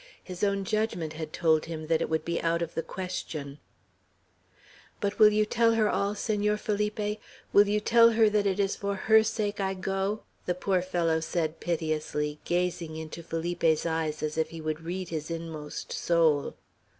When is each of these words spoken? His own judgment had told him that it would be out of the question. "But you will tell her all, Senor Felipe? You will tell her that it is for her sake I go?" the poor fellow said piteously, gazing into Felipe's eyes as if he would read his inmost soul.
His 0.23 0.43
own 0.43 0.63
judgment 0.65 1.13
had 1.13 1.31
told 1.31 1.65
him 1.65 1.85
that 1.85 2.01
it 2.01 2.09
would 2.09 2.25
be 2.25 2.41
out 2.41 2.63
of 2.63 2.73
the 2.73 2.81
question. 2.81 3.59
"But 4.99 5.19
you 5.19 5.19
will 5.19 5.45
tell 5.45 5.73
her 5.75 5.87
all, 5.91 6.15
Senor 6.15 6.57
Felipe? 6.57 6.97
You 6.97 7.17
will 7.53 7.79
tell 7.81 8.09
her 8.13 8.27
that 8.27 8.47
it 8.47 8.59
is 8.59 8.75
for 8.75 8.95
her 8.95 9.21
sake 9.21 9.59
I 9.59 9.75
go?" 9.75 10.23
the 10.47 10.55
poor 10.55 10.81
fellow 10.81 11.19
said 11.19 11.59
piteously, 11.59 12.39
gazing 12.45 12.95
into 12.95 13.21
Felipe's 13.21 13.85
eyes 13.85 14.23
as 14.23 14.39
if 14.39 14.49
he 14.49 14.59
would 14.59 14.81
read 14.81 15.09
his 15.09 15.29
inmost 15.29 15.93
soul. 15.93 16.55